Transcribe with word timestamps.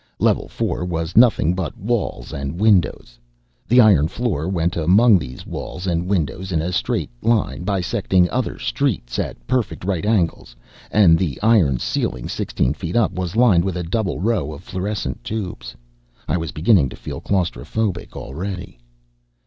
Level 0.17 0.47
four 0.47 0.83
was 0.83 1.15
nothing 1.15 1.53
but 1.53 1.77
walls 1.77 2.33
and 2.33 2.59
windows. 2.59 3.19
The 3.67 3.79
iron 3.79 4.07
floor 4.07 4.49
went 4.49 4.75
among 4.75 5.19
these 5.19 5.45
walls 5.45 5.85
and 5.85 6.07
windows 6.07 6.51
in 6.51 6.59
a 6.59 6.71
straight 6.71 7.11
straight 7.11 7.29
line, 7.29 7.63
bisecting 7.63 8.27
other 8.31 8.57
"streets" 8.57 9.19
at 9.19 9.45
perfect 9.45 9.85
right 9.85 10.03
angles, 10.03 10.55
and 10.89 11.19
the 11.19 11.39
iron 11.43 11.77
ceiling 11.77 12.27
sixteen 12.27 12.73
feet 12.73 12.95
up 12.95 13.11
was 13.11 13.35
lined 13.35 13.63
with 13.63 13.77
a 13.77 13.83
double 13.83 14.19
row 14.19 14.51
of 14.51 14.63
fluorescent 14.63 15.23
tubes. 15.23 15.75
I 16.27 16.35
was 16.35 16.51
beginning 16.51 16.89
to 16.89 16.95
feel 16.95 17.21
claustrophobic 17.21 18.13
already. 18.15 18.79